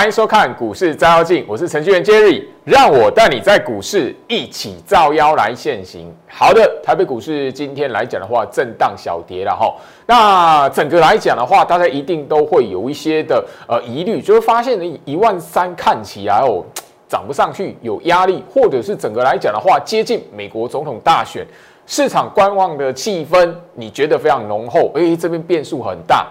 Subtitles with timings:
[0.00, 6.10] 欢迎收看股市照妖镜，我是程序员 Jerry，让我带你在股市一起照妖来现行。
[6.26, 9.76] 好的，台北股市今天来讲的话，震荡小跌了哈。
[10.06, 16.64] 那整个来讲的话，大家一定都会有一些的呃疑虑，就是发现呢一万三看起来哦
[17.06, 21.46] 涨不上去，有压力，或者是整个来讲的话，接近美国总统大选，
[21.84, 26.26] 市场观望的气氛，你觉得非常浓厚，哎，这边变数很大。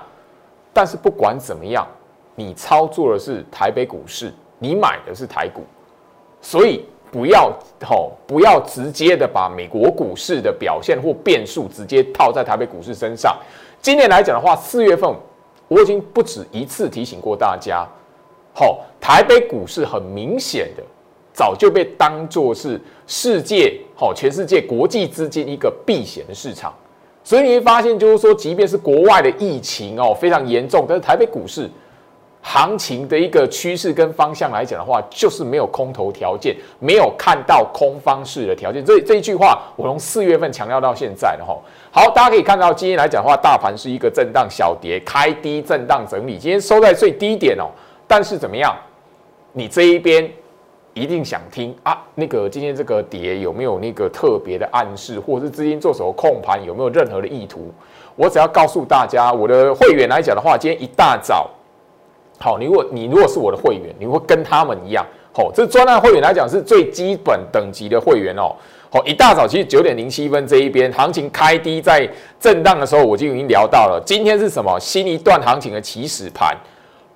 [0.74, 1.88] 但是不管怎么样。
[2.40, 5.62] 你操作的是台北股市，你买的是台股，
[6.40, 7.52] 所以不要
[7.84, 13.38] 吼，不要直接的把美国股市的表现或变数直接套在台北股市身上。
[13.82, 15.14] 今年来讲的话，四月份
[15.68, 17.86] 我已经不止一次提醒过大家，
[18.54, 20.84] 好，台北股市很明显的
[21.34, 26.74] 早就被当作是世界好全世界国际资金一个避险的市场，
[27.22, 31.70] 所以你会发现，就是说，即便是国外的疫情哦非常严重，但是台北股市。
[32.42, 38.84] 行情的一个趋势跟方向来讲的话，就是没有空头条件，没有看到空方式的条件。
[38.84, 41.58] 这这一句话，我从四月份强调到现在了哈。
[41.92, 47.70] 好，大家可以看到，今天来讲的话，大盘是一个震荡小跌，开低震荡整理，今天收在最低点哦。
[48.08, 48.74] 但是怎么样？
[49.52, 50.32] 你这一边
[50.94, 52.02] 一定想听啊？
[52.16, 57.72] 那个今天这个跌有没有那个特别的暗示，或者是资金做手控盘有没有任何的意图？
[58.16, 61.50] 我只要告诉大家，我的会员来讲的话，今天一大早。
[62.40, 65.06] 好，你如果你如果是我的会员，你会跟他们一样。
[65.34, 68.56] 好，这专案会员来讲是最基本等级的会员哦。
[68.90, 72.10] 好，一大早其实九点零七分这一边行情开低在
[72.40, 74.02] 震荡的时候，我就已经聊到了。
[74.06, 76.58] 今天是什么新一段行情的起始盘？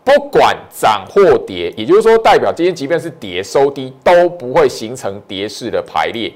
[0.03, 6.31] 不管涨或跌，也就是说代表今天即便是跌收低都不会形成跌势的排列。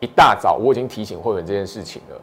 [0.00, 2.16] 一大早我已经提醒会员这件事情了，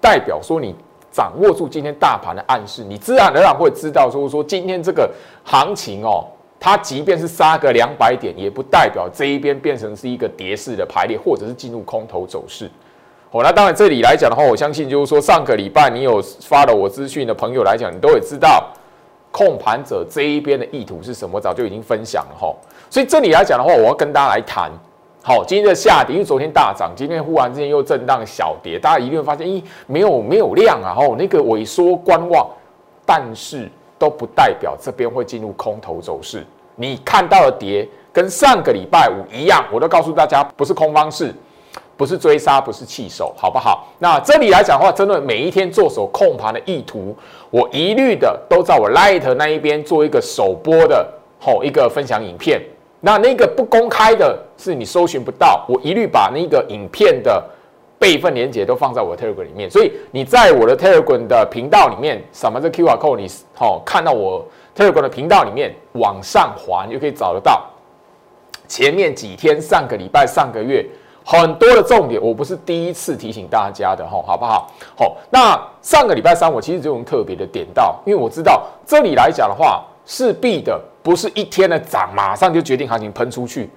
[0.00, 0.74] 代表说你。
[1.12, 5.08] 掌握住今天大盘的暗示，你自然而然会知道，就是说今天这个
[5.44, 6.24] 行情哦，
[6.58, 12.70] 它即便是杀个两百点，也不代表这一边变成是一个跌势的排列，或者是进入空头走势。
[13.30, 18.66] 哦，那当然这里来讲的话，我相信就是说上个礼拜你有发了我资讯的朋友来讲，你都会知道
[19.30, 22.54] 控盘者这一边的意图是什么，早就已经分享了哈。
[22.90, 24.70] 所以这里来讲的话，我要跟大家来谈。
[25.24, 32.44] 好，今天的下跌，因为昨天大涨，今天忽然之间又震荡小跌，大家一定会发现，咦，没有没有量啊，哦，那个萎缩观望，
[33.06, 36.44] 但是都不代表这边会进入空头走势。
[36.74, 41.32] 你看到的跌跟上个礼拜五一样，我都告诉大家，不是空方式，
[41.96, 43.86] 不是追杀，不是弃手，好不好？
[44.00, 47.16] 那这里来讲的话，针对每一天做手控盘的意图，
[47.50, 51.06] 我一律的都在我 Light 那一边做一个首播的，
[51.38, 52.60] 好一个分享影片。
[53.04, 57.44] 那那个不公开的是你搜寻不到，我一律把那个影片的
[57.98, 64.46] 备份连接都放在我的 Telegram 里面，所以你在我的 Telegram 的频道里面什么这 QR code，你好看到我
[64.76, 67.64] Telegram 的频道里面往上滑，你就可以找得到
[68.68, 70.86] 前面几天、上个礼拜、上个月
[71.24, 74.70] 很多的重点，我不是第一次提醒大家的哈，好不好？
[74.96, 80.80] 好，那上个礼拜三我其实就用特别的点到，因为我知道这里来讲的话，势必的。
[81.02, 83.68] 不是一天的涨，马上就决定行情喷出去，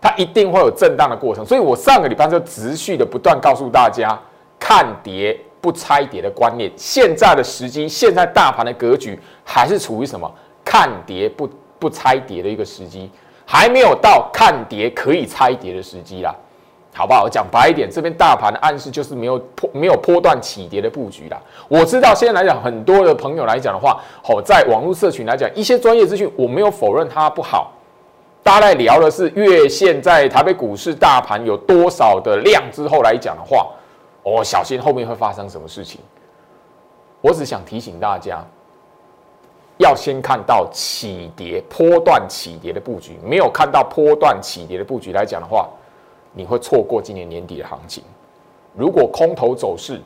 [0.00, 1.44] 它一定会有震荡的过程。
[1.44, 4.16] 所以我上个礼拜就持续的不断告诉大家，
[4.60, 6.70] 看跌不拆跌的观念。
[6.76, 10.32] 现在的时机，现在大盘的格局还是处于什么？
[10.64, 11.50] 看跌不
[11.80, 13.10] 不拆跌的一个时机，
[13.44, 16.32] 还没有到看跌可以拆跌的时机啦。
[16.94, 17.22] 好不好？
[17.22, 21.40] 我讲白一点，这边大盘的暗示就是没有破没有波段起跌的布局啦。
[21.66, 27.72] 我知道现在来讲，很多的朋友来讲的话，好，在网络社群来讲，一些专业资讯我没有否认它不好。
[28.42, 33.68] 大家在聊的是月线在台北股市大盘有多少的量之后来讲的话，
[34.24, 35.98] 哦，小心后面会发生什么事情。
[37.22, 38.44] 我只想提醒大家，
[39.78, 45.66] 要先看到起跌波段起跌的布局，没有看到波段起跌的布局来讲的话。
[46.32, 48.02] 你会错过今年年底的行情。
[48.74, 50.00] 如果空头走势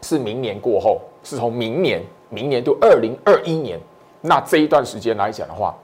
[0.00, 3.80] 是明年过后，是从明年、明年就二零二一年，
[4.20, 5.74] 那这一段时间来讲的话，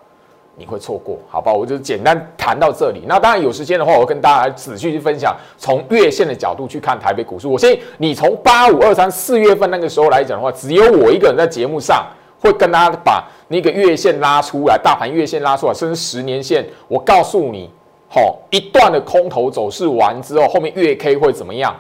[0.56, 1.52] 你会错过，好吧？
[1.52, 3.02] 我就简单谈到这里。
[3.08, 7.49] 那当然有时间的话，我跟大家仔细去分享，从月线的角度去看台北股市。
[7.49, 12.06] 我相信你从八五二三四月份那个时候来讲的话，只有我一个人在节目上
[12.38, 17.69] 会跟大家把那个月线拉出来，大盘月线拉出来，甚至十年线，我告诉你。
[18.12, 21.73] 好，一段的空头走势完之后，后面月 K 会怎么样？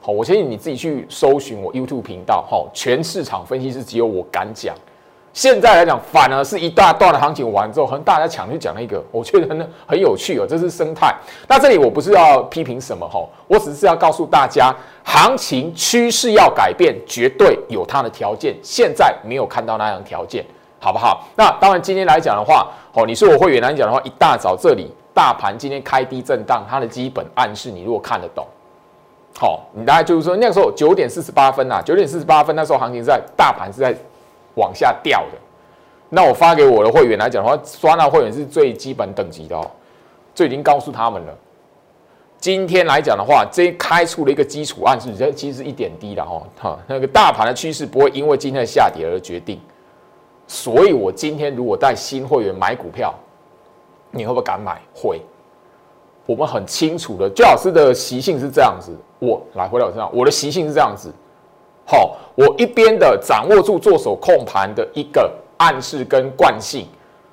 [0.00, 2.44] 好，我相信你自己去搜寻我 YouTube 频道。
[2.50, 4.74] 好，全市场分析师只有我敢讲。
[5.32, 11.14] 现在来讲，反而是一大段的行情完之后，和大家抢去讲那个，我觉得很很有趣哦，这是生态。
[11.46, 14.74] 那这里我不是要批评什么哈，我只是要告诉大家，
[15.04, 18.56] 行情趋势要改变，绝对有它的条件。
[18.60, 20.44] 现在没有看到那样条件，
[20.78, 21.24] 好不好？
[21.36, 28.46] 那当然，今天来讲的话，哦，你是我会员来讲的话，一大早这里大盘今天开低震荡，它的基本暗示你如果看得懂，
[29.38, 33.94] 好，你大概就是说那个时候九点四十八分呐，九点四十八分那时候行情在大盘是在
[34.54, 35.38] 往下掉的。
[36.08, 39.68] 那我发给我的会员来讲的话，刷那会员是最基本等级的哦，
[40.34, 41.34] 就已经告诉他们了。
[42.38, 49.58] 今天来讲的话，这开出了一个基础暗示，这其实是一点低的哦，哈，那个大盘的趋势不会因为今天的下跌而决定。
[50.46, 53.14] 所以我今天如果带新会员买股票，
[54.10, 54.80] 你会不会敢买？
[54.94, 55.20] 会。
[56.24, 58.90] 我们很清楚的，最老师的习性是这样子。
[59.20, 61.12] 我来回到我身上，我的习性是这样子。
[61.84, 66.86] 好，我一边的掌握住做手控盘的一个暗示跟惯性，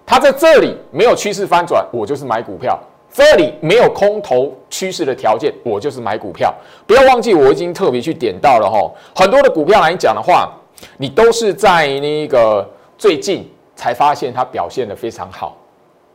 [0.05, 2.79] 它在这里没有趋势翻转，我就是买股票。
[3.11, 6.53] 这里没有空头趋势的条件，我就是买股票。
[6.85, 10.51] 不要忘记，我已经特别去点到了哈，很多的股票来讲的话，
[10.97, 12.67] 你都是在那个
[13.03, 13.45] 最近
[13.75, 15.57] 才发现它表现的非常好。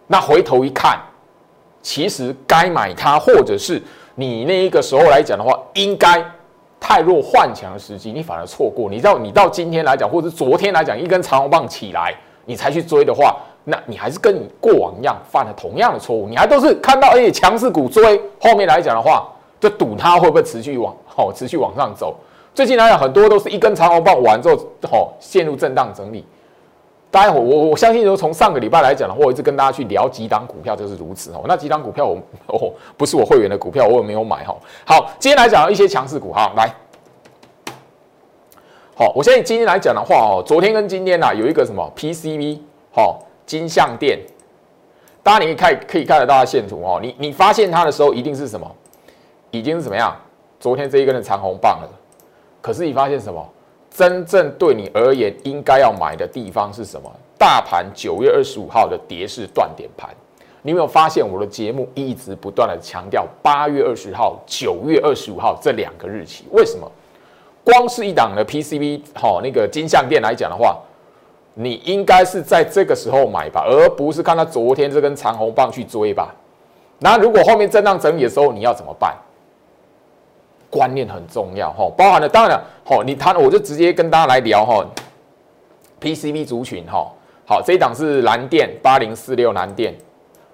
[0.06, 0.98] 那回头一看，
[1.82, 3.82] 其实该买它，或者是
[4.14, 6.24] 你那一个时候来讲的话，应该
[6.80, 8.88] 太弱换强的时机，你反而错过。
[8.88, 12.14] 你到你到今天来讲，或者昨天来讲，一根长红棒起来，
[12.46, 13.36] 你才去追的话。
[13.64, 19.28] 那你还是跟你过往一样犯了同样的错误，你还都是看到哎强势股追，后面来讲的话，
[19.60, 22.16] 就赌它会不会持续往好持续往上走。
[22.54, 24.56] 最近来讲，很多都是一根长红棒完之后，
[24.90, 26.24] 好陷入震荡整理。
[27.10, 31.42] 大家我我我相信，说从上个礼拜来讲的话，我一直跟大家去聊几档股票就是如此哦。
[31.46, 32.16] 那几档股票我
[32.46, 34.56] 哦不是我会员的股票，我也没有买哈。
[34.84, 36.74] 好，今天来讲一些强势股哈，来，
[38.94, 42.58] 好，我相信今天来讲的话哦，昨天跟今天呐有一个什么 PCB
[42.92, 43.22] 好。
[43.48, 44.18] 金相店，
[45.22, 46.98] 大家你可以看可以看得到它线图哦。
[47.00, 48.70] 你你发现它的时候，一定是什么？
[49.50, 50.14] 已经是怎么样？
[50.60, 51.88] 昨天这一根的长红棒了。
[52.60, 53.42] 可是你发现什么？
[53.98, 57.10] 真正对你而言应该要买的地方是什么？
[57.36, 60.08] 大盘九月二十五号的跌势断点盘。
[60.62, 66.44] 你有没有发现我的节目一直不断的强调八月二十号、九月二十五号这两个日期？
[66.52, 66.88] 为什么？
[67.64, 70.78] 光是一档的 PCB 好那个金相店来讲的话。
[71.54, 76.32] 你应该是在这个时候买吧，而不是看到昨天这根长红棒去追吧。
[77.00, 79.18] 那如果后面震荡整理的时候，你要怎么办？
[80.70, 84.84] 观念很重要哈，包含了当然了，好，你他我就直接跟大家来聊哈
[86.00, 87.10] ，PCB 族群哈，
[87.46, 89.94] 好，这一档是蓝电八零四六蓝电，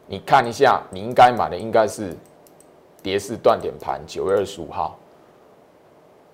[0.07, 2.17] 你看一下，你应该买的应该是
[3.03, 4.97] 跌势断点盘九月二十五号。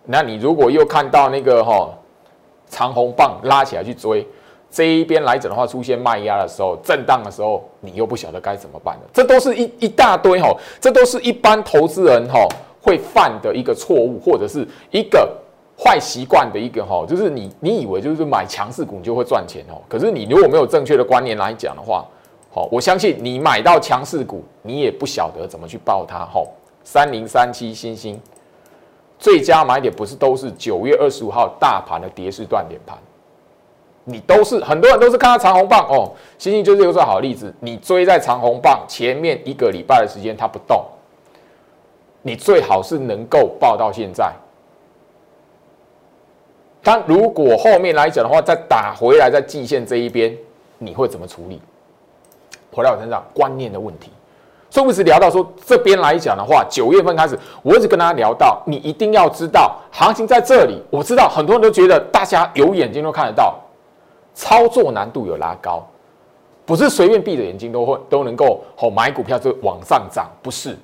[0.04, 1.88] 那你如果又看到那个哈
[2.68, 4.26] 长红棒拉起来去追。
[4.72, 9.00] 这一边来讲的话，出现卖压的时候，震荡的时候，你又不晓得该怎么办了。
[9.12, 12.46] 这都是一一大堆哈，这都是一般投资人哈
[12.80, 15.30] 会犯的一个错误，或者是一个
[15.78, 22.06] 坏习惯的一个哈，就是你你以为就是买强势股你就会赚钱哦，可是你如果没有正确的观念来讲的话，
[22.52, 26.42] 好，我相信你买到强势股，你也不晓得怎么去报它哈。
[26.82, 28.18] 三零三七星星，
[29.18, 32.96] 最佳买点不是都是九月二十五号大盘的跌势断点盘。
[34.04, 37.54] 你都是很多人都是看到长红棒哦，星星就是一个最好的例子。
[37.60, 40.82] 你追在长红棒前面一个礼拜的时间，它不动，
[42.22, 44.32] 你最好是能够报到现在。
[46.82, 50.36] 但如果后面来讲的话，再打回来在季线这一边，
[50.78, 51.60] 你会怎么处理？
[52.72, 54.10] 回到我身上，观念的问题。
[54.70, 60.80] 所以我一直聊到说，这边来讲的话，九月份开始，我一直跟大家聊到，你一定要知道行情在这里。
[60.90, 63.58] 我知道很多人都觉得，大家有眼睛都看得到。
[64.32, 65.84] 操作难度有拉高，
[66.64, 70.78] 不是随便闭着眼睛都会都能够好买股票就往上涨，不是。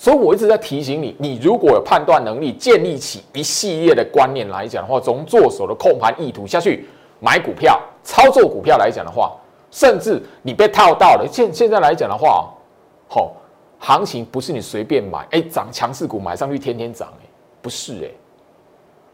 [0.00, 6.88] 所以我一直在提醒你，你如果有判断能力，建立起一系列的观念来讲的话，从做手的控盘意图下去
[7.18, 9.36] 买股票、操作股票来讲的话，
[9.70, 12.48] 甚至你被套到了，现现在来讲的话，
[13.08, 13.32] 好，
[13.78, 17.28] 行情不是你随便买，哎，涨强势股买上去天天涨，哎，
[17.60, 18.08] 不是，哎。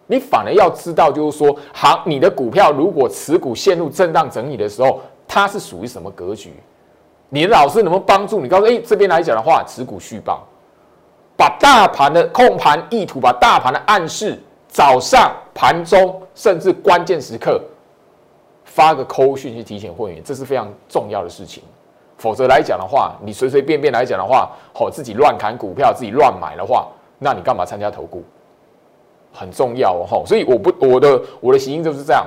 [0.07, 6.52] 你反而要知道，就是说，行，你的股票如果持股陷入震荡整理的时候，它是属于什么格局？
[7.28, 8.49] 你的老师能不能帮助你？
[8.49, 10.47] 告诉哎，这边来讲的话，持股续报，
[11.37, 17.61] 把大盘的控盘意图，把大盘的暗示，早上、盘中，甚至关键时刻
[18.64, 21.62] 发个扣讯去提醒会员，这是非常重要的事情。
[22.19, 26.88] 否则来讲的话，你随随便便来讲的话，好，自己乱砍股票，自己乱买的话，
[27.19, 28.23] 那你干嘛参加投顾？
[29.33, 32.25] 很重要哦，所以我不我的我的习性就是这样，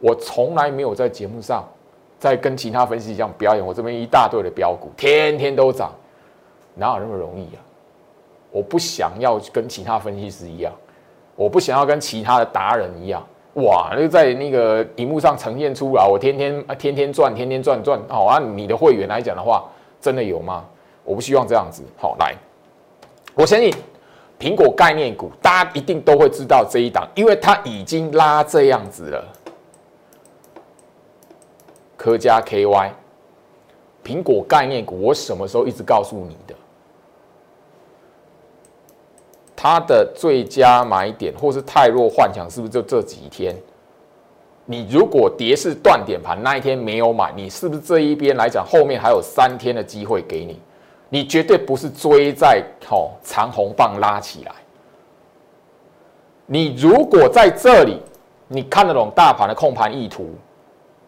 [0.00, 1.66] 我从来没有在节目上
[2.18, 5.90] 在跟其他分析一样表演，我这边一大堆的标股天天都涨，
[6.74, 7.60] 哪有那么容易啊？
[8.56, 10.72] 我不想要跟其他分析师一样，
[11.34, 13.22] 我不想要跟其他的达人一样，
[13.56, 18.38] 哇，那个在那个荧幕上呈现出来，我天天啊天天赚，天天赚赚，好啊！
[18.38, 19.68] 你的会员来讲的话，
[20.00, 20.64] 真的有吗？
[21.04, 21.82] 我不希望这样子。
[21.98, 22.34] 好，来，
[23.34, 23.70] 我相信
[24.40, 29.22] 苹果概念股，大家一定都会知道这一档，因为它已经拉这样子了。
[31.94, 32.90] 科加 KY，
[34.02, 36.54] 苹果概念股，我什么时候一直告诉你的？
[39.66, 43.52] 它的最佳买点，或是太弱幻想，是不是就这几天？
[44.64, 50.60] 你如果跌势断点盘那一天没有买，你是不是这一边来讲，后面还有三天的机会给你？
[51.08, 54.52] 你绝对不是追在吼长红棒拉起来。
[56.46, 58.00] 你如果在这里，
[58.46, 60.30] 你看得懂大盘的控盘意图，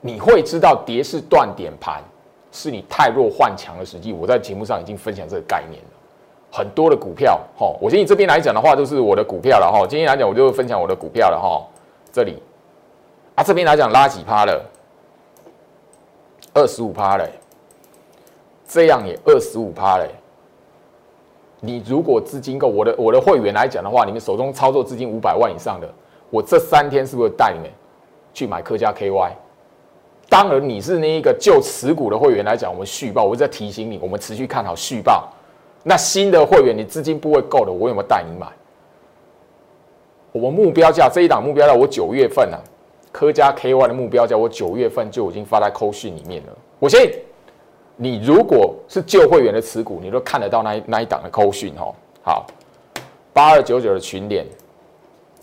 [0.00, 2.02] 你会知道跌势断点盘
[2.50, 4.12] 是你太弱换强的时机。
[4.12, 5.97] 我在节目上已经分享这个概念了。
[6.50, 9.86] 很多的股票，哈，我建议这边来讲的话，都是我的股票了，哈。
[9.86, 11.62] 今天来讲，我就分享我的股票了，哈。
[12.10, 12.42] 这里，
[13.34, 14.64] 啊，这边来讲拉几趴了，
[16.54, 17.30] 二十五趴嘞，
[18.66, 20.08] 这样也二十五趴嘞。
[21.60, 25.88] 你如果资金够，我的我的会员来讲的话，你们手中操作资金五百万以上的，
[26.30, 27.70] 我这三天是不是带你们
[28.32, 29.30] 去买科家 KY？
[30.30, 35.28] 当然，你是那一个就持股的会员来讲，我们续报，我在提醒你，我们持续看好续报。
[35.84, 38.46] 那新的会员，你资金不会够的，我有没有带你买？
[40.32, 42.58] 我们目标价这一档目标价，我九月份啊，
[43.10, 46.52] 科家 KY 的目标价，我九月份就已经发在扣讯里面了。
[46.78, 47.10] 我相信
[47.96, 51.94] 你如果是旧会员的持股，你都看得到那一那一档的扣讯哦。
[52.22, 52.46] 好，
[53.32, 54.44] 八二九九的群联，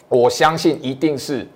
[0.07, 1.47] 我相信一定是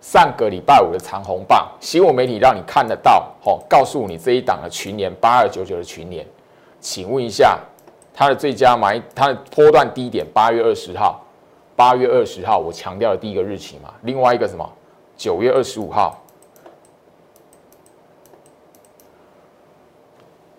[0.00, 6.26] 上个礼拜五的长红棒，新闻媒体让你看得到哦，告诉你这一档的群联八二九九的群联，
[6.80, 7.58] 请问一下。
[8.16, 11.20] 它的最佳买，它的波段低点八月二十号，
[11.74, 13.92] 八月二十号我强调的第一个日期嘛。
[14.02, 14.66] 另外一个什么？
[15.16, 16.22] 九月二十五号，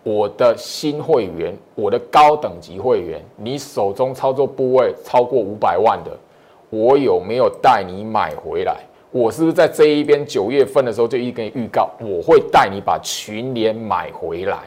[0.04, 6.12] 我的新会员，我的高等级会员，你手中操作部位超过五百万的，
[6.70, 8.78] 我有没有带你买回来？
[9.12, 14.60] 我是不是在这一边九月份的时候就一根预告，我会带你把群联买回来？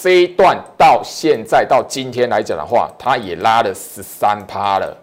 [0.00, 4.96] 这一段到现在到今天来讲的话，它也拉了十三趴了，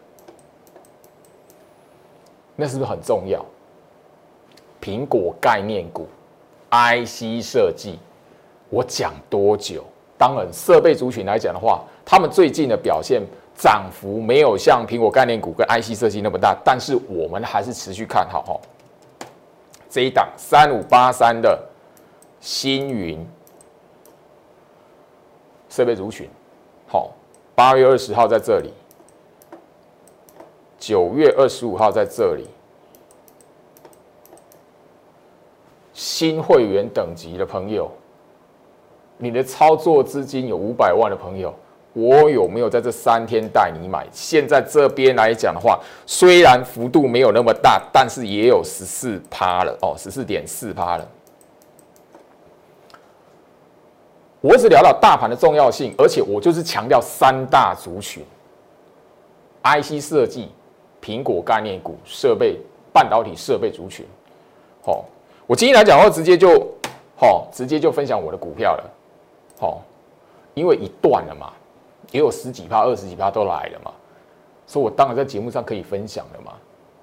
[2.56, 3.46] 那是不是很重要？
[4.82, 6.08] 苹果概念股、
[6.72, 8.00] IC 设计，
[8.70, 9.84] 我讲多久？
[10.18, 13.22] 当然，设备族群来讲的话，他们最近的表现
[13.54, 18.60] 涨幅没有像苹果概念股跟 IC 设计那么大，但是我们还是持续看好哈。
[19.90, 21.62] 这一档三五八三的
[22.40, 23.28] 星云。
[25.76, 26.30] 设备族群，
[26.88, 27.12] 好，
[27.54, 28.72] 八月二十号在这里，
[30.80, 32.48] 九月二十五号在这里。
[35.94, 37.92] 新会员等级的朋友，
[39.18, 41.54] 你的操作资金有五百万的朋友，
[41.92, 44.08] 我有没有在这三天带你买？
[44.14, 51.06] 现在这边来讲的话，虽然幅度没有那么大，但是也有十四趴了哦，十四点四趴了。
[54.46, 58.24] 我只聊到大盘的重要性，而且我就是强调三大族群
[59.64, 60.52] ：IC 设计、
[61.02, 62.60] 苹果概念股、设备
[62.94, 64.06] 半导体设备族群。
[64.84, 65.04] 好，
[65.48, 66.72] 我今天来讲的话，直接就
[67.18, 68.84] 好，直接就分享我的股票了。
[69.60, 69.82] 好，
[70.54, 71.52] 因为一段了嘛，
[72.12, 73.92] 也有十几趴、二十几趴都来了嘛，
[74.68, 76.54] 所以我当然在节目上可以分享了嘛。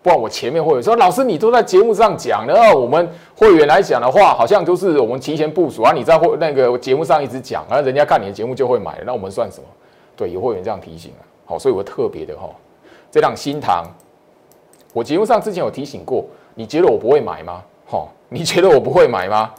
[0.03, 5.93] 不然我前面会员说，老师你都在节目上讲了，我们会员来讲的话，好像就是我们提前部署啊。
[5.93, 9.67] 你在会那个节目上一直讲，然后人家看你的节目就会买，那我们算什么？
[10.17, 11.23] 对，有会员这样提醒啊。
[11.47, 12.51] 好，所以我特别的哈，
[13.13, 13.85] 这档新塘，
[14.93, 17.63] 我节目上之前有提醒过，你觉得我不会买吗？
[17.87, 19.53] 哈，你觉得我不会买吗？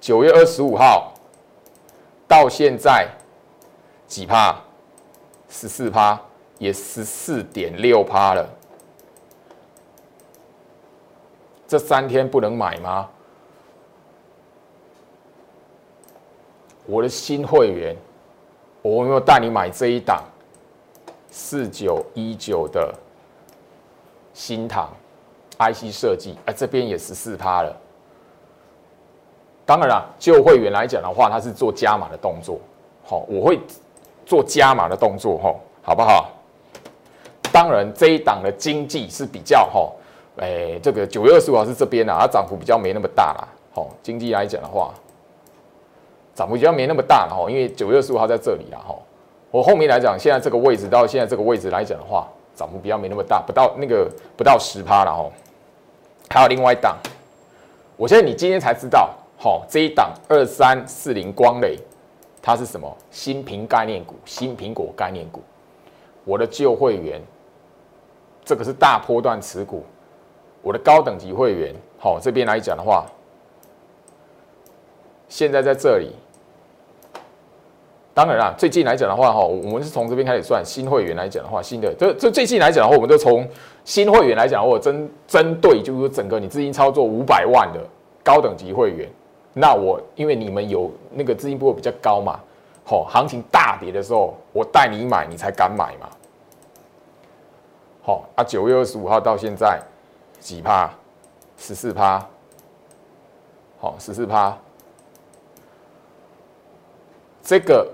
[0.00, 1.12] 九月二十五号
[2.28, 3.08] 到现在
[4.06, 4.56] 几趴？
[5.48, 6.20] 十四趴，
[6.58, 8.48] 也十四点六趴了。
[11.74, 13.08] 这三天不能买吗？
[16.86, 17.96] 我的新会员，
[18.80, 20.22] 我有没有带你买这一档
[21.32, 22.94] 四九一九的
[24.32, 24.88] 新塘
[25.58, 26.36] IC 设计？
[26.46, 27.76] 哎，这边也十四趴了。
[29.66, 32.60] 当然了，就会员来讲的话，他是做加码的动作。
[33.04, 33.58] 好，我会
[34.24, 35.52] 做加码的动作，哈，
[35.82, 36.30] 好不好？
[37.52, 39.90] 当然，这一档的经济是比较哈。
[40.36, 43.48] 哎，这个九月二十五号是这边啊，它涨幅比较没那么大啦。
[43.72, 44.92] 好，经济来讲的话，
[46.34, 48.96] 涨幅比较没那么大了哈，因为九月二十五号在这里啦哈。
[49.50, 55.30] 我后面来讲，现在这个位置到现在这个位置来讲的话，涨幅比较没那么大，不到那个不到十趴了哦。
[56.28, 56.96] 还有另外一档，
[57.96, 61.78] 我现在你今天才知道，好这一档二三四零光磊，
[62.42, 65.40] 它是什么新苹概念股、新苹果概念股。
[66.24, 67.22] 我的旧会员，
[68.44, 69.84] 这个是大波段持股，
[70.64, 73.04] 我的高等级会员，好这边来讲的话，
[75.28, 76.10] 现在在这里。
[78.14, 83.46] 当然啦，最近来讲的话，哈，我们是从这边开始算新会员来讲的话，新的这这最近来讲的话，我们都从
[83.84, 87.80] 新会员来讲，或针针对就是整个你资金操作五百万的
[88.22, 89.10] 高等级会员，
[89.52, 92.40] 那我因为你们有那个资金波比较高嘛，
[92.84, 96.08] 好，行情大跌的时候，我带你买，你才敢买嘛。
[98.00, 99.80] 好啊，九月二十五号到现在
[100.44, 100.90] 几趴？
[101.56, 102.24] 十四趴。
[103.80, 104.54] 好，十四趴。
[107.42, 107.90] 这个。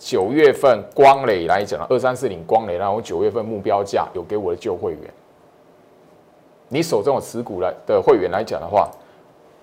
[0.00, 5.00] 九月份光磊来讲二三四零光磊，然后九月份目标价有给我的旧会员，
[6.68, 8.88] 你手中有持股来的会员来讲的话，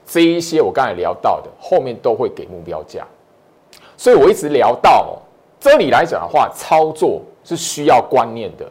[0.05, 3.07] 这一些我刚才聊到的，后面都会给目标价，
[3.95, 5.17] 所以我一直聊到
[5.57, 8.69] 这里来讲的话，操作是需要观念的，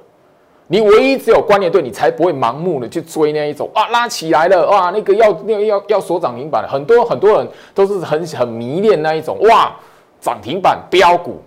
[0.66, 9.75] 你唯一只有观念对，你才不会盲目的去追那一种啊拉起来了哇，那个要那个要要锁涨停板，很多很多人都是很很迷恋那一种哇
[10.21, 11.42] 涨停板标股。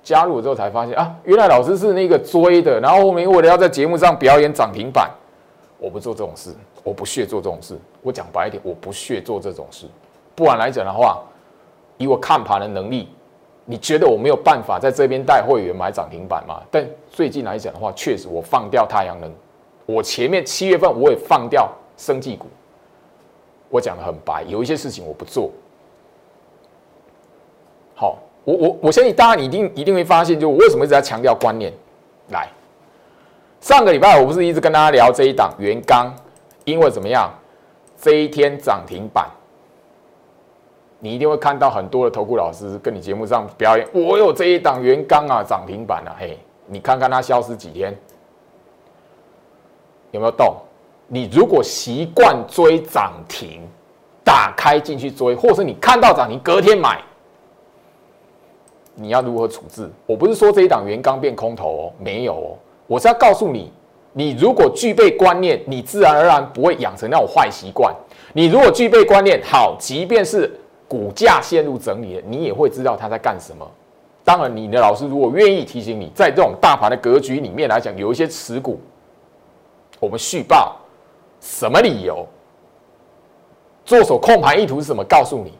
[0.00, 5.10] 加入之后才发现啊，原来老师是那个追的，然后后面为了要在节目上表演涨停板，
[5.78, 6.50] 我不做这种事，
[6.82, 7.78] 我不屑做这种事。
[8.00, 9.84] 我讲白一点，我不屑做这种事。
[10.34, 11.18] 不然来讲的话，
[11.98, 13.10] 以我看盘的能力，
[13.70, 16.62] 你觉得我没有办法在这边带会员买涨停板吗？
[16.70, 19.30] 但最近来讲的话，确实我放掉太阳能，
[19.84, 22.46] 我前面七月份我也放掉生技股。
[23.68, 25.50] 我讲的很白，有一些事情我不做。
[27.94, 28.18] 好。
[28.44, 31.70] 我我我相信大家一定一定会发现，就我为什么一直在强调观念。
[32.30, 32.48] 来，
[33.60, 36.10] 上个礼拜我不是一直跟大家聊这一档元刚，
[36.64, 37.30] 因为怎么样，
[38.00, 39.28] 这一天涨停板，
[41.00, 47.96] 你一定会看到很多的投顾老师跟你节目上表演，我有这一档原刚啊，涨停板啊，嘿，你看看它消失几天，
[50.10, 50.54] 有没有动？
[51.06, 53.62] 你如果习惯追涨停，
[54.24, 57.00] 打开进去追，或是你看到涨停隔天买。
[59.00, 59.88] 你要如何处置？
[60.06, 62.58] 我不是说这一档原刚变空头哦，没有哦，
[62.88, 63.72] 我是要告诉你，
[64.12, 67.94] 你如果具备观念，你自然而然不会养成那种坏习惯。
[68.32, 70.52] 你如果具备观念，好，即便是
[70.88, 73.70] 股价陷入整理，你也会知道他在干什么。
[74.24, 78.80] 当然，你的老师如果愿意提醒你，在这种大盘的格局里面来讲，有一些持股，
[80.00, 80.76] 我们续报，
[81.40, 82.26] 什么理由？
[83.84, 85.04] 做手控盘意图是什么？
[85.04, 85.52] 告诉你。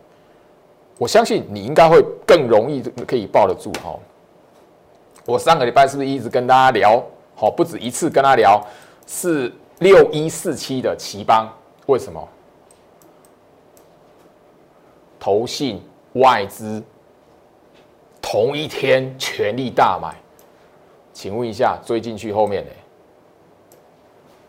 [0.98, 3.96] 我相信你应该会更容易可以抱得住哈。
[5.24, 7.02] 我上个礼拜是不是一直跟大家聊？
[7.36, 8.60] 好，不止一次跟他聊，
[9.06, 11.48] 是六一四七的奇邦，
[11.86, 12.28] 为什么？
[15.18, 15.83] 投信
[16.14, 16.83] 外资
[18.20, 20.14] 同一天全力大买，
[21.12, 22.70] 请问一下，追进去后面呢？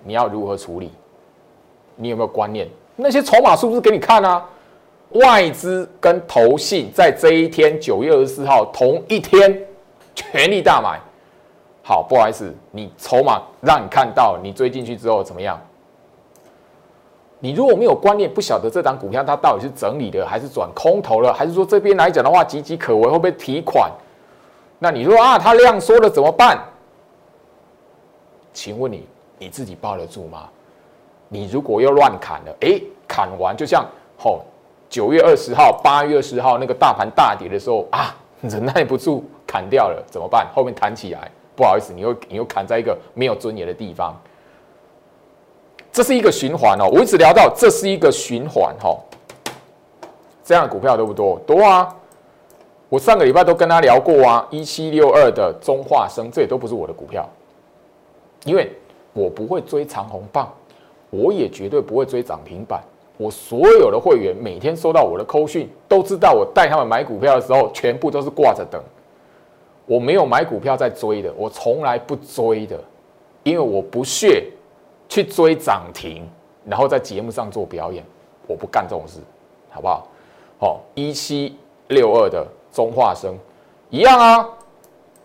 [0.03, 0.91] 你要如何处理？
[1.95, 2.67] 你有没有观念？
[2.95, 4.47] 那些筹码是不是给你看啊？
[5.13, 9.59] 外资跟投信在这一天九月二十四号同一天
[10.13, 10.99] 全力大买，
[11.81, 15.59] 好，不好意思，你筹码让你看到，你追进去之后怎么样？
[17.39, 23.89] 你如果没有观念，不晓得这档股票它到底是整理的，还是转空头了，还是说这边来讲的话岌岌可危，会不会提款？
[24.77, 26.59] 那你说啊，它量缩了怎么办？
[28.53, 30.49] 请问你你自己抱得住吗？
[31.29, 33.85] 你如果又乱砍了，哎，砍完就像
[34.17, 34.41] 吼。
[34.89, 40.47] 九月二十号、八月二十号那个大盘大跌的时候啊，忍耐不住砍掉了，怎么办？
[40.51, 44.19] 后面弹起来，不好意思，你又你又砍在一个没有尊严的地方。
[45.91, 48.97] 这是一个循环哦，我一直聊到这是一个循环哈。
[50.43, 51.39] 这样的股票多不多？
[51.45, 51.95] 多啊！
[52.89, 57.27] 我上个礼拜都跟他聊过啊，一七六二的中化生，这也都不是我的股票，
[58.45, 58.71] 因为
[59.13, 60.51] 我不会追长红棒，
[61.11, 62.81] 我也绝对不会追涨停板。
[63.17, 68.81] 我所有的会员每天收到我的扣讯，都知道我带他们买股票的时候，全部都是挂着等。
[69.85, 72.79] 我没有买股票在追的，我从来不追的，
[73.43, 74.45] 因为我不屑
[75.09, 76.25] 去追涨停，
[76.63, 78.01] 然后在节目上做表演，
[78.47, 79.19] 我不干这种事，
[79.69, 80.07] 好不好？
[80.57, 83.37] 好，一七六二的中化生
[83.89, 84.47] 一样啊，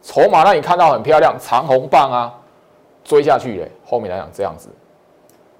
[0.02, 2.34] 筹码让你看到很漂亮，长红棒啊，
[3.04, 3.70] 追下去嘞。
[3.84, 4.68] 后面来讲这样子，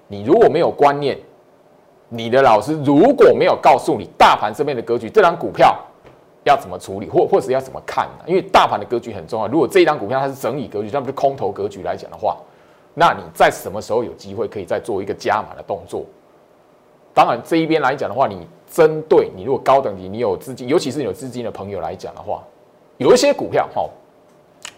[0.07, 1.17] 你如果没有观念。
[2.07, 5.75] 你的老师如果没有告诉你大盘这边的格局，这张股票
[6.43, 8.07] 要怎么处理，或或者要怎么看？
[8.27, 9.47] 因为大盘的格局很重要。
[9.47, 12.37] 如果这一张股票它是整理格局，那不是空头格局来讲的话，
[12.97, 16.03] 那你在什么时候有机会可以再做一个加码的动作？
[17.13, 22.43] 当然，这一边来讲的话，你针对你如果高等级，你有资金，尤其是有资金的朋友来讲的话，
[22.97, 23.89] 有一些股票哈，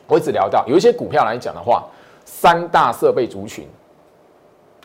[0.08, 1.88] 我一直聊到有一些股票来讲的话，
[2.26, 3.68] 三大设备族群，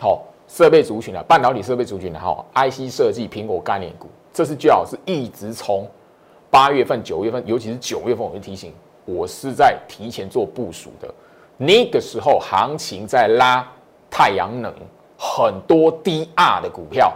[0.00, 5.86] 好，设备族群啊，半导体设备族群的哈，IC 设计、苹果概念股，这是最好是一直从
[6.50, 8.72] 八月份、九月份，尤其是九月份，我就提醒，
[9.04, 11.14] 我是在提前做部署的，
[11.56, 13.66] 那个时候行情在拉
[14.10, 14.72] 太阳能，
[15.18, 17.12] 很多低 R 的股票。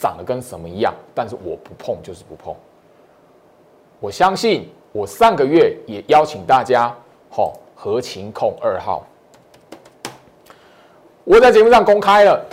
[0.00, 2.54] 长得跟什么一样，但是我不碰就是不碰。
[3.98, 6.94] 我相信我上个月也邀请大家，
[7.28, 9.04] 吼，合情控二号，
[11.24, 12.46] 我在节目上公开了，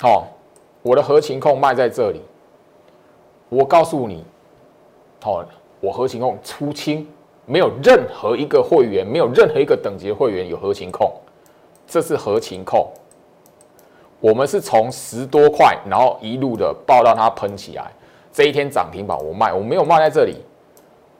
[0.00, 0.28] 好，
[0.80, 2.22] 我的合情控卖在这里。
[3.48, 4.24] 我告诉你，
[5.20, 5.44] 好，
[5.80, 7.04] 我合情控出清，
[7.46, 11.12] 没有任何一个会员，没有任何一个等级会员有合情控，
[11.86, 12.88] 这是合情控。
[14.20, 17.90] 我们是从十多块，然后一路的爆到它喷起来，
[18.32, 20.36] 这一天涨停板我卖，我没有卖在这里。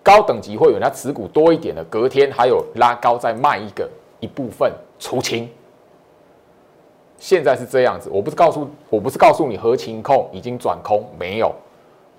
[0.04, 5.48] 高等级会员他持股多一点的，隔天还有拉高再卖一个一部分出清。
[7.18, 11.52] 现在是这样子，我不是告诉我不是告诉你合情控已经转空没有，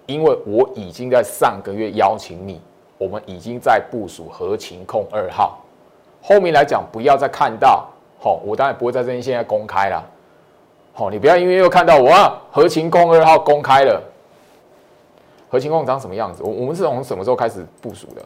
[0.05, 2.61] 因为我已经在上个月邀请你，
[2.97, 5.60] 我们已经在部署核情控二号。
[6.21, 7.88] 后面来讲不要再看到，
[8.19, 10.03] 好，我当然不会在这边现在公开了。
[10.93, 14.01] 好，你不要因为又看到我啊，核情控二号公开了，
[15.49, 16.43] 核情控长什么样子？
[16.43, 18.21] 我我们是从什么时候开始部署的？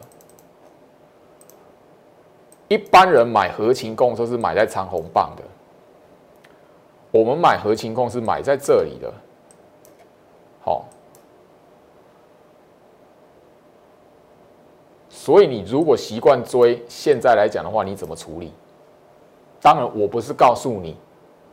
[2.68, 5.42] 一般人买核情控都是买在长红棒的，
[7.10, 9.10] 我们买核情控是买在这里的。
[15.28, 18.50] 所以你如果习惯追，现在来讲的话，你怎么处理？
[19.60, 20.96] 当然，我不是告诉你。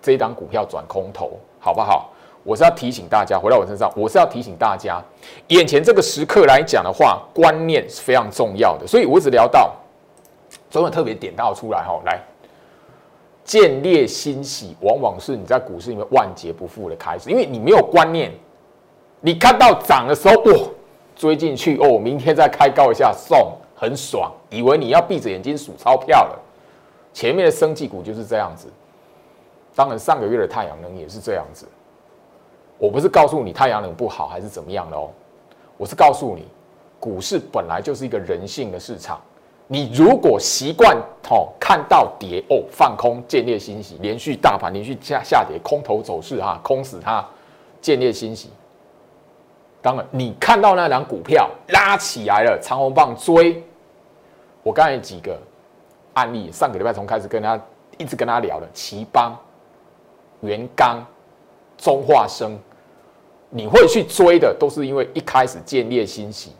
[0.02, 2.10] 这一档股票转空头，好不好？
[2.46, 5.04] 我是要提醒大家，回到我身上，我是要提醒大家，
[5.50, 8.88] 眼前这个时刻来讲的话，观念是非常重要的。
[8.88, 9.74] 所以我只聊到，
[10.70, 12.22] 总有特别点到出来哈，来，
[13.44, 18.32] 见猎欣喜，往往是你在股市里面万劫不复的开始，因为你没有观念，
[19.20, 20.70] 你看到涨的时候，哇，
[21.14, 23.45] 追进去哦，明天再开高一下送，
[23.76, 26.40] 很爽，以为你要闭着眼睛数钞票了。
[27.14, 28.68] 前面的生技股就是这样子。
[29.76, 31.68] 当然，上个月的太阳能也是这样子。
[32.78, 35.10] 我不是告诉你太阳能不好还是怎么样的哦，
[35.78, 36.46] 我是告诉你，
[37.00, 39.20] 股市本来就是一个人性的市场。
[39.68, 40.96] 你如果习惯
[41.30, 47.26] 哦看到跌哦放空见猎欣喜，连续大盘连续下下跌，空头走势哈，空死它
[47.82, 48.50] 见猎欣喜。
[49.86, 53.64] 当然，你看到那两股票拉起来了，长红棒追。
[54.64, 55.40] 我刚才几个
[56.16, 57.62] 案例，上个礼拜从开始跟他
[58.00, 59.38] 一直跟他聊的奇邦。
[60.42, 61.06] 元刚、
[61.78, 62.58] 中化生，
[63.52, 66.52] 你会去追的，都是因为一开始见猎欣喜。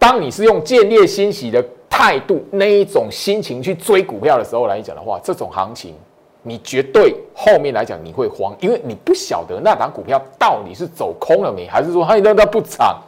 [0.00, 5.94] 当你是用见猎欣喜的态度，那一种心情去追股票的时候来讲的话，这种行情，
[6.42, 13.00] 你绝对后面来讲你会慌，因为你不晓得那档股票到底是走空了没，还是说它那它不涨，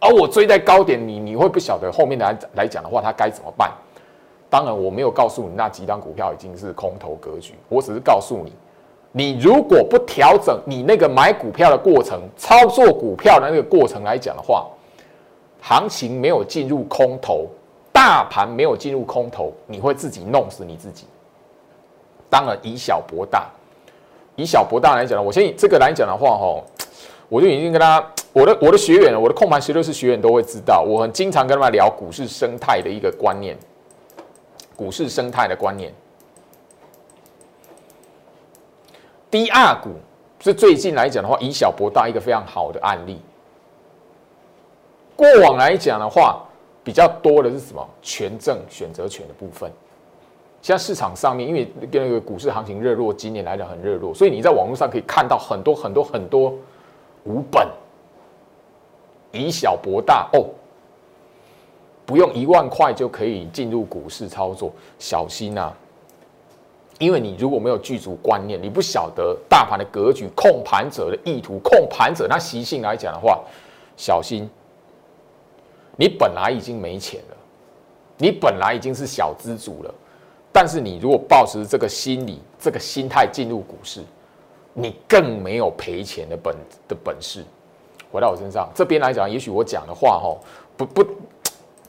[0.00, 3.70] 而我追在高点，你你会不晓得后面来来讲的话，它该怎么办？
[4.48, 8.52] 当然，我没有告诉你那几档股票已经是空头格局，我只是告诉你，
[9.12, 14.66] 你如果不调整你那个买股票的过程、操作股票的那个过程来讲的话，
[15.60, 17.46] 行情没有进入空头，
[17.92, 21.06] 大盘没有进入空头，你会自己弄死你自己。
[22.28, 23.48] 当然，以小博大，
[24.36, 26.62] 以小博大来讲呢，我先以这个来讲的话，哈，
[27.28, 33.56] 我就已经跟他我的我的学员，我的控盘十六式学员都会知道，我很经常跟他们聊股市生态的一个观念。
[34.76, 35.90] 股市生态的观念，
[39.30, 39.88] 低二股
[40.38, 43.18] 是最近来讲的话，以小博大一个非常好的案例。
[45.16, 46.44] 过往来讲的话，
[46.84, 47.88] 比较多的是什么？
[48.02, 49.72] 权证选择权的部分。
[50.66, 56.52] 现在市场上面，因为跟那个股市行情热络，今年来讲很热络，所以你在网络上可以看到很多很多很多
[57.22, 57.68] 无本
[59.30, 60.44] 以小博大哦。
[62.04, 65.72] 不用一万块就可以进入股市操作，小心呐！
[66.98, 73.40] 因为你如果没有具足观念，你不晓得大盘的格局、控盘者的意图、控盘者那习性来讲的话，
[73.96, 74.50] 小心！
[75.94, 77.36] 你本来已经没钱了，
[78.18, 79.94] 你本来已经是小资主了，
[80.58, 84.00] 但是你如果抱持这个心理、这个心态进入股市，
[84.72, 86.56] 你更没有赔钱的本
[86.88, 87.44] 的本事。
[88.10, 90.34] 回到我身上这边来讲，也许我讲的话哈，
[90.74, 91.06] 不不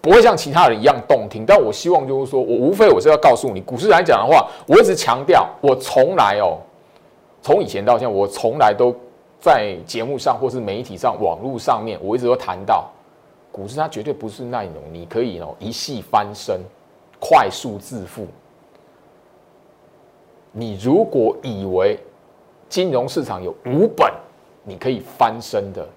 [0.02, 6.60] 不会像其他人一样动听，但我希望就是说我无非我是要告诉你，股市来讲的话，我一直强调，我从来哦，
[7.42, 8.94] 从以前到现在，我从来都
[9.40, 12.92] 在节目上或是媒体上、网络上面，我一直都谈到，
[13.50, 16.60] 股市它绝对不是那种你可以哦一系翻身、
[17.18, 18.28] 快速致富。
[20.52, 22.00] 你如果以为
[22.70, 24.12] 金融市场有五本，
[24.64, 25.88] 你可以翻身的，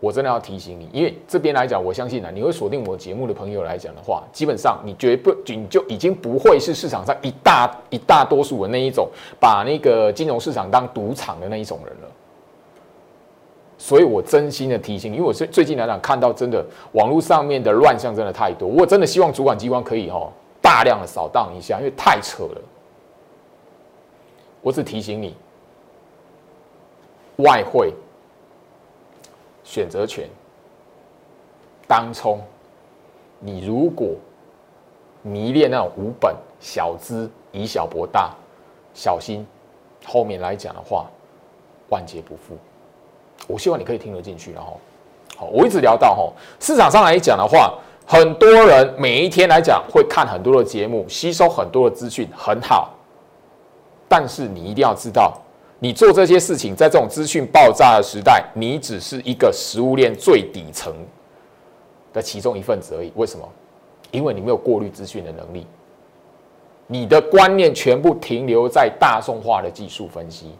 [0.00, 12.08] 我真的要提醒你，因为这边来讲，我相信啊，你会锁定我节目的朋友来讲的话，基本上你绝不你就已经不会是市场上一大一大多数的那一种，把那个金融市场当赌场的那一种人了。
[13.76, 20.30] 所以我真心的提醒，因为我最最近来讲看到真的网络上面的乱象真的太多，我真的希望主管机关可以哈
[20.62, 22.62] 大量的扫荡一下，因为太扯了。
[24.62, 25.34] 我只提醒你。
[27.36, 27.94] 外汇、
[29.64, 30.28] 选择权、
[31.88, 32.38] 当冲，
[33.38, 34.08] 你如果
[35.22, 38.34] 迷恋那种无本小资，以小博大，
[38.92, 39.46] 小心
[40.04, 41.06] 后面来讲的话，
[41.88, 42.58] 万劫不复。
[43.46, 44.78] 我希望你可以听得进去，然后，
[45.34, 52.90] 好，我一直聊到哈，市场上来讲的话，很多人每一天来讲会看很多的节目，吸收很多的资讯，很好，
[54.10, 55.40] 但是你一定要知道。
[55.78, 60.92] 你做这些事情，在这种资讯爆炸的时代，你只是一个食物链最底层
[62.12, 63.12] 的其中一份子而已。
[63.14, 63.48] 为什么？
[64.10, 65.64] 因为你没有过滤资讯的能力，
[66.88, 70.50] 你的观念全部停留在大众化的技术分析。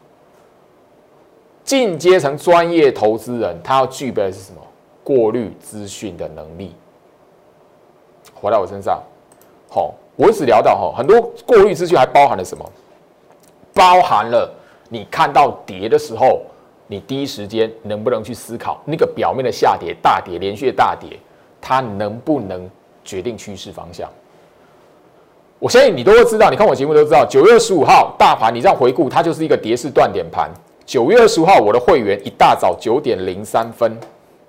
[1.65, 4.63] 进阶成专业投资人，他要具备的是什么？
[5.03, 6.75] 过滤资讯的能力。
[8.33, 9.03] 回到我身上，
[9.69, 12.65] 好，我只聊到哈，很多过滤资讯还包含了什么？
[13.81, 14.55] 包含了。
[14.91, 16.43] 你看到跌的时候，
[16.87, 21.19] 你第一时间能不能去思考那个表面的下跌、大跌、连续的大跌，
[21.63, 22.69] 它能不能
[23.03, 24.07] 决定趋势方向？
[25.59, 30.51] 我相信你都会知道，你看我节目都知道，九月十五号大盘，你这样回顾，它就是一个跌势断点盘。
[30.85, 33.97] 九月二十号，我的会员一大早九点零三分，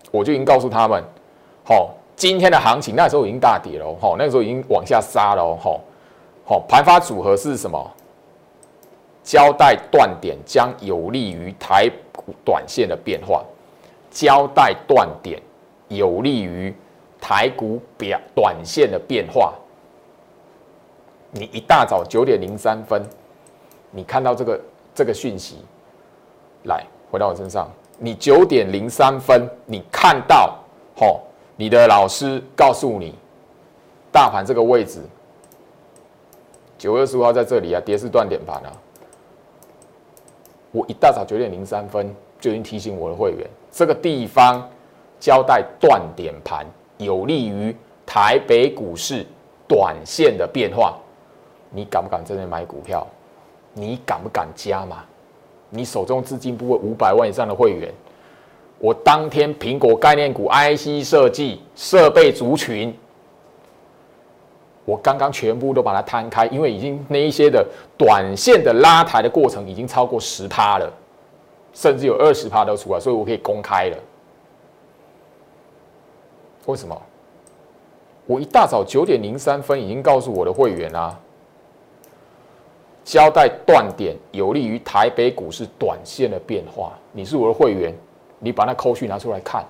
[0.09, 1.01] 我就已经告诉他们，
[1.63, 5.79] 好，今天的行情那时候已经大跌了，好，那个时候已经往下杀了，好，
[6.43, 7.91] 好，盘发组合是什么？
[9.23, 13.43] 交代断点将有利于台股短线的变化，
[14.10, 15.41] 交代断点
[15.89, 16.73] 有利于
[17.19, 19.53] 台股表短线的变化。
[21.31, 23.01] 你一大早九点零三分，
[23.91, 24.60] 你看到这个
[24.93, 25.57] 这个讯息，
[26.63, 30.57] 来回到我身上，你九点零三分你看到，
[30.95, 31.21] 吼，
[31.55, 33.13] 你的老师告诉你，
[34.12, 34.99] 大盘这个位置，
[36.77, 38.73] 九月十五号在这里啊，跌势断点盘啊。
[40.71, 44.65] 我一大早九点零三分就已经提醒我的会员，这个地方
[45.19, 46.65] 交代断点盘，
[46.97, 49.25] 有利于台北股市
[49.67, 50.97] 短线的变化。
[51.69, 53.05] 你敢不敢在这买股票？
[53.73, 55.03] 你敢不敢加码？
[55.69, 57.89] 你手中资金不会五百万以上的会员，
[58.79, 62.93] 我当天苹果概念股、IC 设计、设备族群。
[64.91, 67.65] 我刚刚全部都把它摊开，因为已经那一些的
[67.97, 70.93] 短线的拉抬的过程已经超过十趴了，
[71.73, 73.97] 甚至有二十趴都出来，所以我可以公开了。
[76.65, 77.01] 为什么？
[78.25, 81.17] 我一大早九点零三分已经告诉我的会员啊，
[83.06, 86.91] 交代断点有利于台北股市短线的变化。
[87.13, 87.95] 你是我的会员，
[88.39, 89.65] 你把那扣序拿出来看。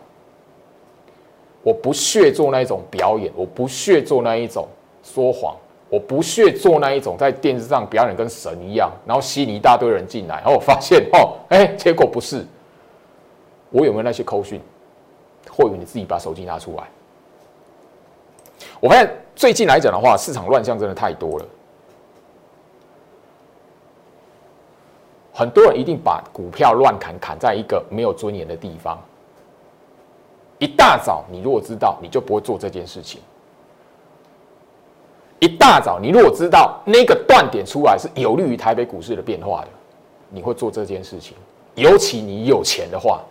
[1.61, 4.67] 我不屑做那一种表演，我不屑做那一种。
[5.03, 5.55] 说谎，
[5.89, 12.45] 我不屑做那一种在电视上表演跟神一样，然后吸引一大堆人进来，然 后我发现哦，哎，结果不是。
[13.69, 14.61] 我有没有那些扣讯？
[15.49, 16.83] 或许你自己把手机拿出来。
[18.79, 21.45] 我发现最近来讲的话，市场乱象真的太多了，
[25.33, 28.99] 很多人一定把股票乱砍，砍在一个没有尊严的地方。
[30.59, 33.19] 一大早，你如果知道，你就不会做这件事情。
[35.41, 39.67] 一大早，你如果知道那个断点出来是有利于台北股市的变化的，
[40.29, 41.35] 你会做这件事情。
[41.73, 43.21] 尤其你有钱的话，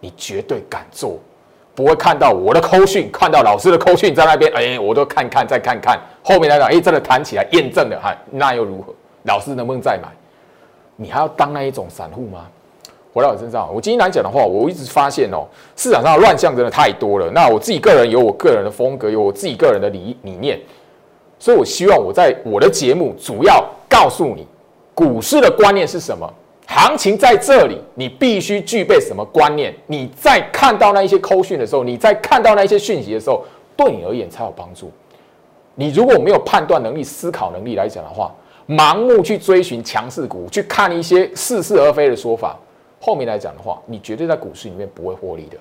[0.00, 1.16] 你绝对敢做，
[1.72, 8.92] 不会看到我的扣讯，看到老师的扣讯在那边，哎，我都看看再看看，后面来讲，哎，真的弹起来验证了，哈，那又如何？
[9.22, 10.08] 老师能不能再买？
[10.96, 12.48] 你还要当那一种散户吗？
[13.12, 17.30] 回到我身上，我今天来讲的话，我一直发现哦，市场上的乱象真的太多了。
[17.30, 20.58] 那我自己个人有我个人的风格，有我自己个人的理理念。
[21.40, 24.46] 所以，我希望我在我的节目主要告诉你，
[24.94, 26.30] 股市的观念是什么，
[26.66, 29.74] 行情在这里，你必须具备什么观念？
[29.86, 33.42] 你在看到那一些扣讯的时候，你在看到那一些讯息的时候，
[33.74, 34.92] 对你而言才有帮助。
[35.76, 38.30] 你如果没有判断能力、思考能力来讲的话，
[38.68, 42.54] 盲目去追寻强势股，去看一些似是而非的说法，
[43.00, 45.56] 后面来讲的话，你绝对在股市里面不会获利的。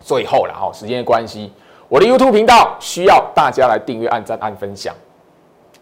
[0.00, 1.52] 最后了哈，时间的关系，
[1.92, 4.94] 我的 YouTube 频道需要大家来订阅、按赞、按分享，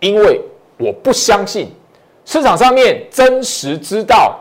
[0.01, 0.41] 因为
[0.77, 1.71] 我不相信。
[2.25, 4.41] 市场上面真实知道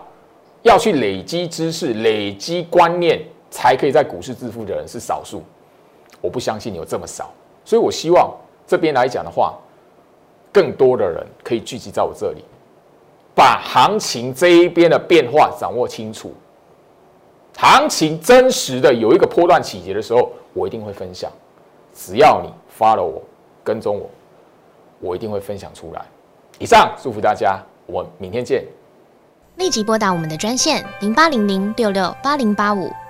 [0.63, 5.43] 要去累积知识、累积观念，才可以在股市致富的人是少数。
[6.21, 7.31] 我不相信有这么少，
[7.63, 9.53] 所以我希望这边来讲的话，
[10.51, 12.43] 更多的人可以聚集在我这里，
[13.35, 16.33] 把行情这一边的变化掌握清楚。
[17.55, 21.31] 行情真实的有一个波段起跌的时候，我一定会分享。
[22.01, 23.21] 只要你 follow 我、
[23.61, 24.09] 跟踪我，
[25.01, 26.05] 我一定会分享出来。
[26.57, 27.59] 以上，祝福大家。
[27.85, 28.63] 我们明天见。
[29.57, 32.89] 立即拨打我们的专线零八零零六六八零八五